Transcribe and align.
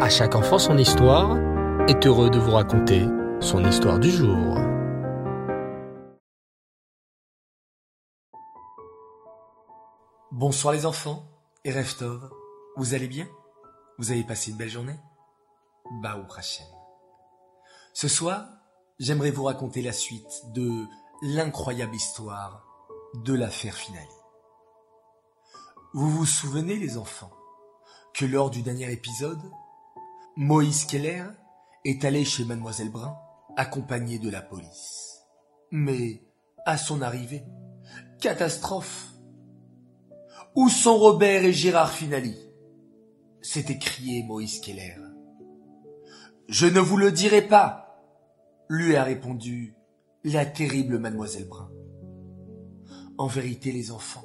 À 0.00 0.08
chaque 0.08 0.34
enfant 0.34 0.58
son 0.58 0.76
histoire 0.76 1.38
est 1.88 2.04
heureux 2.04 2.28
de 2.28 2.38
vous 2.38 2.50
raconter 2.50 3.06
son 3.40 3.64
histoire 3.64 4.00
du 4.00 4.10
jour. 4.10 4.58
Bonsoir 10.32 10.74
les 10.74 10.84
enfants 10.84 11.22
et 11.64 11.72
Reftov, 11.72 12.28
vous 12.76 12.94
allez 12.94 13.06
bien? 13.06 13.28
Vous 13.98 14.10
avez 14.10 14.24
passé 14.24 14.50
une 14.50 14.56
belle 14.56 14.68
journée? 14.68 14.98
Baou 16.02 16.24
Hachem. 16.36 16.66
Ce 17.92 18.08
soir, 18.08 18.46
j'aimerais 18.98 19.30
vous 19.30 19.44
raconter 19.44 19.80
la 19.80 19.92
suite 19.92 20.42
de 20.52 20.86
l'incroyable 21.22 21.94
histoire 21.94 22.66
de 23.14 23.32
l'affaire 23.32 23.74
finale. 23.74 24.02
Vous 25.92 26.10
vous 26.10 26.26
souvenez 26.26 26.74
les 26.76 26.98
enfants 26.98 27.30
que 28.12 28.24
lors 28.24 28.50
du 28.50 28.62
dernier 28.62 28.90
épisode, 28.90 29.40
Moïse 30.36 30.84
Keller 30.84 31.26
est 31.84 32.04
allé 32.04 32.24
chez 32.24 32.44
mademoiselle 32.44 32.90
Brun 32.90 33.16
accompagné 33.56 34.18
de 34.18 34.28
la 34.28 34.42
police. 34.42 35.20
Mais 35.70 36.24
à 36.66 36.76
son 36.76 37.02
arrivée, 37.02 37.44
catastrophe. 38.20 39.12
Où 40.56 40.68
sont 40.68 40.96
Robert 40.96 41.44
et 41.44 41.52
Gérard 41.52 41.92
Finali? 41.92 42.36
s'est 43.42 43.66
écrié 43.68 44.24
Moïse 44.24 44.60
Keller. 44.60 44.96
Je 46.48 46.66
ne 46.66 46.80
vous 46.80 46.96
le 46.96 47.12
dirai 47.12 47.42
pas, 47.42 48.02
lui 48.68 48.96
a 48.96 49.04
répondu 49.04 49.76
la 50.24 50.46
terrible 50.46 50.98
mademoiselle 50.98 51.46
Brun. 51.46 51.70
En 53.18 53.28
vérité, 53.28 53.70
les 53.70 53.92
enfants, 53.92 54.24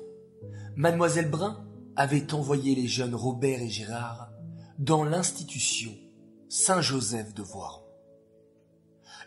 mademoiselle 0.76 1.30
Brun 1.30 1.68
avait 1.96 2.34
envoyé 2.34 2.74
les 2.74 2.88
jeunes 2.88 3.14
Robert 3.14 3.62
et 3.62 3.70
Gérard 3.70 4.29
dans 4.80 5.04
l'institution 5.04 5.92
Saint-Joseph 6.48 7.34
de 7.34 7.44
Voiron. 7.44 7.84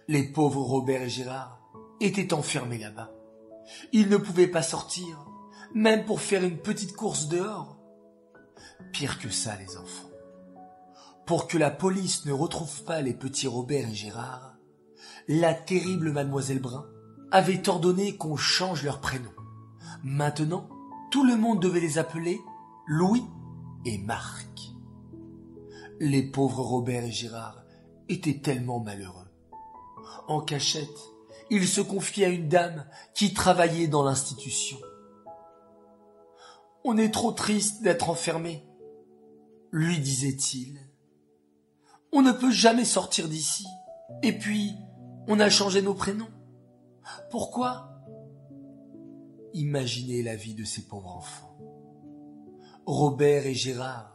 Les 0.09 0.33
pauvres 0.33 0.63
Robert 0.63 1.03
et 1.03 1.11
Gérard 1.11 1.61
étaient 2.01 2.33
enfermés 2.33 2.79
là-bas. 2.79 3.11
Ils 3.93 4.09
ne 4.09 4.17
pouvaient 4.17 4.47
pas 4.47 4.63
sortir, 4.63 5.27
même 5.75 6.07
pour 6.07 6.23
faire 6.23 6.43
une 6.43 6.57
petite 6.57 6.95
course 6.95 7.29
dehors. 7.29 7.77
Pire 8.93 9.19
que 9.19 9.29
ça, 9.29 9.55
les 9.57 9.77
enfants. 9.77 10.09
Pour 11.27 11.47
que 11.47 11.59
la 11.59 11.71
police 11.71 12.25
ne 12.25 12.33
retrouve 12.33 12.85
pas 12.85 13.03
les 13.03 13.15
petits 13.15 13.47
Robert 13.47 13.91
et 13.91 13.95
Gérard, 13.95 14.57
la 15.29 15.53
terrible 15.53 16.13
mademoiselle 16.13 16.61
Brun 16.61 16.87
avait 17.31 17.69
ordonné 17.69 18.17
qu'on 18.17 18.37
change 18.37 18.85
leur 18.85 19.03
prénom. 19.03 19.33
Maintenant, 20.03 20.71
tout 21.11 21.27
le 21.27 21.37
monde 21.37 21.61
devait 21.61 21.81
les 21.81 21.99
appeler 21.99 22.41
Louis 22.87 23.25
et 23.85 23.99
Marc. 23.99 24.72
Les 26.05 26.25
pauvres 26.25 26.65
Robert 26.65 27.05
et 27.05 27.13
Gérard 27.13 27.63
étaient 28.09 28.41
tellement 28.41 28.81
malheureux. 28.81 29.31
En 30.27 30.41
cachette, 30.41 30.89
ils 31.49 31.69
se 31.69 31.81
confiaient 31.81 32.25
à 32.25 32.31
une 32.31 32.49
dame 32.49 32.89
qui 33.15 33.33
travaillait 33.33 33.87
dans 33.87 34.03
l'institution. 34.03 34.79
On 36.83 36.97
est 36.97 37.15
trop 37.15 37.31
triste 37.31 37.85
d'être 37.85 38.11
enfermé, 38.11 38.67
lui 39.71 40.01
disait-il. 40.01 40.77
On 42.11 42.23
ne 42.23 42.33
peut 42.33 42.51
jamais 42.51 42.85
sortir 42.85 43.29
d'ici. 43.29 43.69
Et 44.25 44.37
puis, 44.37 44.75
on 45.29 45.39
a 45.39 45.51
changé 45.51 45.83
nos 45.83 45.95
prénoms. 45.95 46.33
Pourquoi 47.31 47.93
Imaginez 49.55 50.25
la 50.25 50.35
vie 50.35 50.57
de 50.57 50.65
ces 50.65 50.83
pauvres 50.83 51.17
enfants? 51.19 51.57
Robert 52.87 53.47
et 53.47 53.55
Gérard 53.55 54.12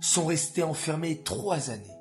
sont 0.00 0.26
restés 0.26 0.62
enfermés 0.62 1.22
trois 1.22 1.70
années. 1.70 1.98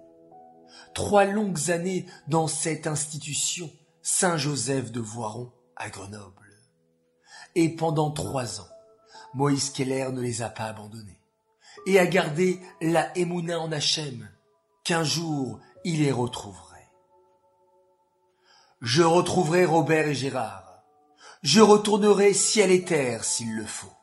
Trois 0.94 1.26
longues 1.26 1.72
années 1.72 2.06
dans 2.28 2.48
cette 2.48 2.88
institution 2.88 3.72
Saint-Joseph 4.02 4.92
de 4.92 5.00
Voiron 5.00 5.52
à 5.76 5.90
Grenoble. 5.90 6.54
Et 7.56 7.70
pendant 7.70 8.12
trois 8.12 8.60
ans, 8.60 8.68
Moïse 9.34 9.70
Keller 9.70 10.10
ne 10.12 10.22
les 10.22 10.42
a 10.42 10.50
pas 10.50 10.66
abandonnés 10.66 11.20
et 11.86 12.00
a 12.00 12.06
gardé 12.06 12.60
la 12.82 13.16
Emouna 13.18 13.60
en 13.60 13.72
Hachem, 13.72 14.30
qu'un 14.84 15.04
jour 15.04 15.60
il 15.84 16.04
les 16.04 16.12
retrouverait. 16.12 16.90
Je 18.82 19.04
retrouverai 19.04 19.66
Robert 19.66 20.08
et 20.08 20.16
Gérard. 20.16 20.84
Je 21.44 21.62
retournerai 21.62 22.34
ciel 22.34 22.72
et 22.72 22.84
terre 22.84 23.24
s'il 23.24 23.56
le 23.56 23.66
faut. 23.66 23.94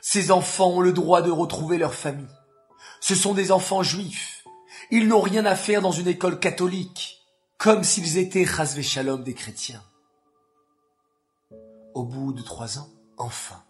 Ces 0.00 0.30
enfants 0.30 0.70
ont 0.70 0.80
le 0.80 0.92
droit 0.92 1.22
de 1.22 1.30
retrouver 1.30 1.78
leur 1.78 1.94
famille. 1.94 2.26
Ce 3.06 3.14
sont 3.14 3.34
des 3.34 3.52
enfants 3.52 3.82
juifs. 3.82 4.44
Ils 4.90 5.08
n'ont 5.08 5.20
rien 5.20 5.44
à 5.44 5.56
faire 5.56 5.82
dans 5.82 5.92
une 5.92 6.08
école 6.08 6.40
catholique, 6.40 7.22
comme 7.58 7.84
s'ils 7.84 8.16
étaient 8.16 8.46
Chazvé 8.46 8.82
Shalom 8.82 9.22
des 9.22 9.34
chrétiens. 9.34 9.82
Au 11.92 12.04
bout 12.04 12.32
de 12.32 12.40
trois 12.40 12.78
ans, 12.78 12.88
enfin, 13.18 13.62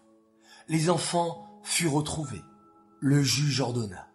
les 0.69 0.89
enfants 0.89 1.59
furent 1.63 1.91
retrouvés. 1.91 2.43
Le 3.01 3.21
juge 3.23 3.59
ordonna. 3.59 4.07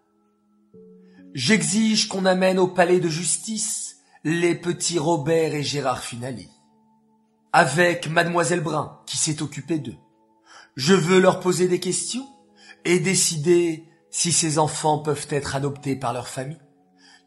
J'exige 1.34 2.08
qu'on 2.08 2.24
amène 2.24 2.58
au 2.58 2.68
palais 2.68 2.98
de 2.98 3.10
justice 3.10 3.98
les 4.24 4.54
petits 4.54 4.98
Robert 4.98 5.54
et 5.54 5.62
Gérard 5.62 6.02
Finali, 6.02 6.48
avec 7.52 8.08
mademoiselle 8.08 8.62
Brun 8.62 8.98
qui 9.04 9.18
s'est 9.18 9.42
occupée 9.42 9.80
d'eux. 9.80 9.98
Je 10.76 10.94
veux 10.94 11.20
leur 11.20 11.40
poser 11.40 11.68
des 11.68 11.78
questions 11.78 12.26
et 12.86 13.00
décider 13.00 13.89
si 14.10 14.32
ces 14.32 14.58
enfants 14.58 14.98
peuvent 14.98 15.26
être 15.30 15.56
adoptés 15.56 15.96
par 15.96 16.12
leur 16.12 16.28
famille, 16.28 16.60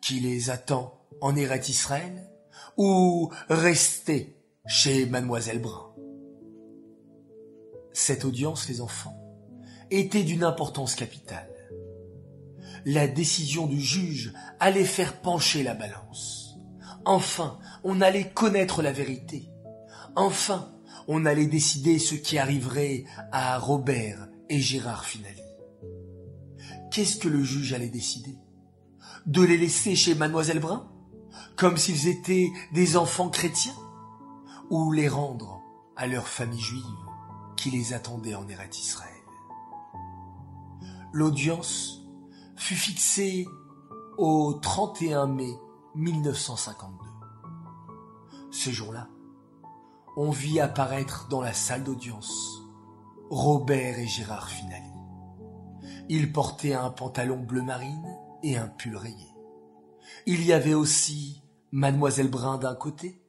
qui 0.01 0.19
les 0.19 0.49
attend 0.49 0.99
en 1.21 1.35
Eret 1.35 1.61
Israël, 1.69 2.29
ou 2.77 3.31
rester 3.49 4.37
chez 4.65 5.05
mademoiselle 5.05 5.59
Brun. 5.59 5.93
Cette 7.93 8.25
audience, 8.25 8.67
les 8.67 8.81
enfants, 8.81 9.17
était 9.91 10.23
d'une 10.23 10.43
importance 10.43 10.95
capitale. 10.95 11.49
La 12.85 13.07
décision 13.07 13.67
du 13.67 13.79
juge 13.79 14.33
allait 14.59 14.83
faire 14.83 15.21
pencher 15.21 15.63
la 15.63 15.73
balance. 15.73 16.57
Enfin, 17.05 17.59
on 17.83 18.01
allait 18.01 18.29
connaître 18.29 18.81
la 18.81 18.91
vérité. 18.91 19.49
Enfin, 20.15 20.73
on 21.07 21.25
allait 21.25 21.45
décider 21.45 21.99
ce 21.99 22.15
qui 22.15 22.37
arriverait 22.37 23.05
à 23.31 23.57
Robert 23.57 24.27
et 24.49 24.59
Gérard 24.59 25.05
Finali. 25.05 25.42
Qu'est-ce 26.93 27.17
que 27.17 27.27
le 27.27 27.43
juge 27.43 27.73
allait 27.73 27.89
décider? 27.89 28.37
De 29.25 29.41
les 29.41 29.57
laisser 29.57 29.95
chez 29.95 30.13
mademoiselle 30.13 30.59
Brun 30.59 30.87
Comme 31.57 31.75
s'ils 31.75 32.07
étaient 32.07 32.51
des 32.71 32.97
enfants 32.97 33.29
chrétiens? 33.29 33.73
Ou 34.69 34.91
les 34.91 35.09
rendre 35.09 35.63
à 35.95 36.05
leur 36.05 36.27
famille 36.27 36.61
juive 36.61 36.83
qui 37.57 37.71
les 37.71 37.93
attendait 37.93 38.35
en 38.35 38.47
Eretz 38.47 38.77
Israël? 38.77 39.09
L'audience 41.13 42.05
fut 42.55 42.75
fixée 42.75 43.47
au 44.19 44.53
31 44.61 45.25
mai 45.25 45.57
1952. 45.95 47.07
Ce 48.51 48.69
jour-là, 48.69 49.07
on 50.15 50.29
vit 50.29 50.59
apparaître 50.59 51.27
dans 51.27 51.41
la 51.41 51.53
salle 51.53 51.83
d'audience 51.83 52.61
Robert 53.31 53.97
et 53.97 54.07
Gérard 54.07 54.49
Finali. 54.49 54.93
Ils 56.09 56.31
portaient 56.31 56.73
un 56.73 56.89
pantalon 56.89 57.39
bleu 57.39 57.61
marine 57.61 58.17
et 58.43 58.57
un 58.57 58.67
pull 58.67 58.95
rayé. 58.95 59.27
Il 60.25 60.43
y 60.45 60.53
avait 60.53 60.73
aussi 60.73 61.41
Mademoiselle 61.71 62.29
Brun 62.29 62.57
d'un 62.57 62.75
côté, 62.75 63.21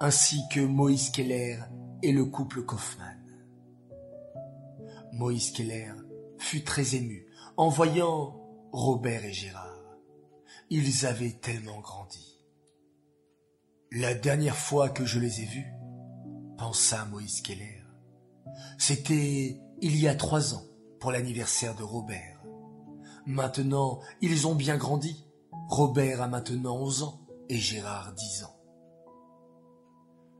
ainsi 0.00 0.42
que 0.52 0.60
Moïse 0.60 1.10
Keller 1.10 1.58
et 2.02 2.12
le 2.12 2.24
couple 2.24 2.62
Kaufmann. 2.62 3.18
Moïse 5.12 5.50
Keller 5.50 5.92
fut 6.38 6.62
très 6.62 6.94
ému 6.94 7.26
en 7.56 7.68
voyant 7.68 8.40
Robert 8.72 9.24
et 9.24 9.32
Gérard. 9.32 9.66
Ils 10.70 11.04
avaient 11.04 11.38
tellement 11.40 11.80
grandi. 11.80 12.38
La 13.92 14.14
dernière 14.14 14.56
fois 14.56 14.88
que 14.88 15.04
je 15.04 15.18
les 15.18 15.40
ai 15.40 15.46
vus, 15.46 15.72
pensa 16.56 17.04
Moïse 17.06 17.40
Keller, 17.40 17.82
c'était 18.78 19.60
il 19.80 19.96
y 19.96 20.06
a 20.06 20.14
trois 20.14 20.54
ans 20.54 20.69
pour 21.00 21.10
l'anniversaire 21.10 21.74
de 21.74 21.82
Robert. 21.82 22.40
Maintenant, 23.26 24.00
ils 24.20 24.46
ont 24.46 24.54
bien 24.54 24.76
grandi. 24.76 25.26
Robert 25.68 26.22
a 26.22 26.28
maintenant 26.28 26.76
onze 26.76 27.02
ans 27.02 27.20
et 27.48 27.56
Gérard 27.56 28.12
dix 28.12 28.44
ans. 28.44 28.56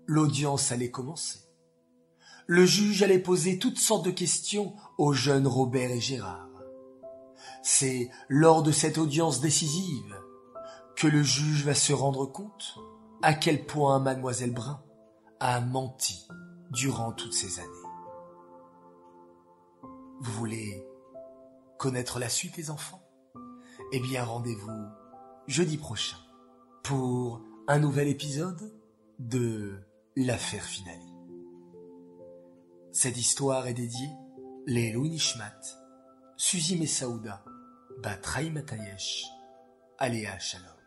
L'audience 0.07 0.71
allait 0.73 0.91
commencer. 0.91 1.41
Le 2.47 2.65
juge 2.67 3.03
allait 3.03 3.19
poser 3.19 3.59
toutes 3.59 3.79
sortes 3.79 4.05
de 4.05 4.11
questions 4.11 4.75
aux 4.99 5.13
jeunes 5.13 5.47
Robert 5.47 5.91
et 5.91 6.01
Gérard. 6.01 6.49
C'est 7.63 8.11
lors 8.29 8.63
de 8.63 8.73
cette 8.73 8.99
audience 8.99 9.41
décisive 9.41 10.17
que 10.97 11.07
le 11.07 11.23
juge 11.23 11.65
va 11.65 11.75
se 11.75 11.93
rendre 11.93 12.27
compte 12.27 12.79
à 13.23 13.35
quel 13.35 13.67
point 13.67 13.99
mademoiselle 14.01 14.53
Brun 14.53 14.83
a 15.39 15.61
menti 15.61 16.27
durant 16.71 17.13
toutes 17.13 17.35
ces 17.35 17.61
années. 17.61 17.80
Vous 20.21 20.33
voulez 20.33 20.87
connaître 21.79 22.19
la 22.19 22.29
suite, 22.29 22.59
les 22.59 22.71
enfants? 22.71 23.03
Eh 23.93 24.01
bien, 24.01 24.23
rendez-vous 24.23 24.87
jeudi 25.47 25.79
prochain 25.79 26.19
pour 26.83 27.43
un 27.69 27.79
nouvel 27.79 28.09
épisode 28.09 28.73
de 29.19 29.81
l'affaire 30.17 30.65
finale. 30.65 31.01
Cette 32.93 33.17
histoire 33.17 33.67
est 33.67 33.75
dédiée 33.75 34.11
les 34.67 34.95
Nishmat, 34.95 35.61
Suzy 36.37 36.77
Messaouda, 36.77 37.43
Batraï 38.03 38.51
Matayesh, 38.51 39.25
Aléa 39.99 40.39
Shalom. 40.39 40.80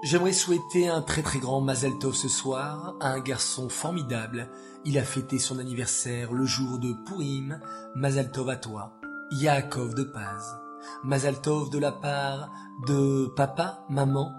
J'aimerais 0.00 0.32
souhaiter 0.32 0.88
un 0.88 1.02
très 1.02 1.22
très 1.22 1.40
grand 1.40 1.60
Mazel 1.60 1.98
Tov 1.98 2.14
ce 2.14 2.28
soir 2.28 2.94
à 3.00 3.08
un 3.08 3.18
garçon 3.18 3.68
formidable. 3.68 4.48
Il 4.84 4.96
a 4.96 5.02
fêté 5.02 5.40
son 5.40 5.58
anniversaire 5.58 6.32
le 6.32 6.44
jour 6.44 6.78
de 6.78 6.92
Purim. 7.04 7.60
Mazel 7.96 8.30
Tov 8.30 8.48
à 8.48 8.56
toi, 8.56 8.92
Yaakov 9.32 9.94
de 9.94 10.04
Paz. 10.04 10.56
Mazel 11.02 11.40
Tov 11.40 11.70
de 11.70 11.80
la 11.80 11.90
part 11.90 12.52
de 12.86 13.26
papa, 13.36 13.84
maman, 13.88 14.32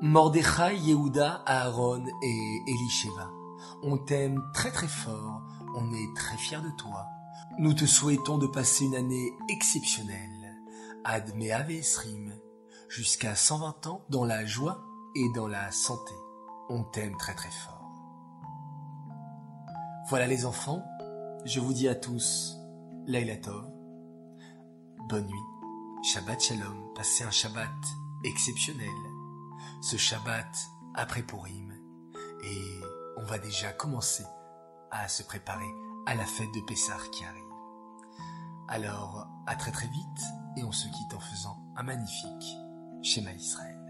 Mordechai, 0.00 0.78
Yehuda, 0.78 1.42
Aaron 1.44 2.06
et 2.22 2.62
Elisheva. 2.66 3.30
On 3.82 3.98
t'aime 3.98 4.42
très 4.54 4.70
très 4.70 4.88
fort, 4.88 5.42
on 5.76 5.92
est 5.92 6.16
très 6.16 6.38
fiers 6.38 6.62
de 6.62 6.74
toi. 6.78 7.04
Nous 7.58 7.74
te 7.74 7.84
souhaitons 7.84 8.38
de 8.38 8.46
passer 8.46 8.86
une 8.86 8.96
année 8.96 9.34
exceptionnelle. 9.50 10.56
Ad 11.04 11.34
Meave 11.36 11.70
Esrim, 11.70 12.32
jusqu'à 12.88 13.34
120 13.34 13.86
ans 13.88 14.06
dans 14.08 14.24
la 14.24 14.46
joie 14.46 14.82
et 15.14 15.28
dans 15.30 15.48
la 15.48 15.70
santé. 15.70 16.14
On 16.68 16.84
t'aime 16.84 17.16
très 17.16 17.34
très 17.34 17.50
fort. 17.50 17.90
Voilà 20.08 20.26
les 20.26 20.46
enfants, 20.46 20.82
je 21.44 21.60
vous 21.60 21.72
dis 21.72 21.88
à 21.88 21.94
tous, 21.94 22.56
Laila 23.06 23.36
Tov, 23.36 23.70
bonne 25.08 25.26
nuit, 25.26 26.02
Shabbat 26.02 26.40
Shalom, 26.40 26.92
passez 26.94 27.24
un 27.24 27.30
Shabbat 27.30 27.70
exceptionnel, 28.24 28.88
ce 29.80 29.96
Shabbat 29.96 30.54
après 30.94 31.22
Purim, 31.22 31.72
et 32.44 32.80
on 33.16 33.24
va 33.24 33.38
déjà 33.38 33.72
commencer 33.72 34.24
à 34.90 35.08
se 35.08 35.22
préparer 35.22 35.70
à 36.06 36.14
la 36.14 36.26
fête 36.26 36.52
de 36.54 36.60
Pessah 36.60 36.98
qui 37.12 37.24
arrive. 37.24 37.42
Alors, 38.68 39.26
à 39.46 39.56
très 39.56 39.70
très 39.70 39.86
vite, 39.86 40.22
et 40.56 40.64
on 40.64 40.72
se 40.72 40.88
quitte 40.88 41.14
en 41.14 41.20
faisant 41.20 41.58
un 41.76 41.82
magnifique 41.82 42.56
schéma 43.02 43.32
Israël. 43.32 43.81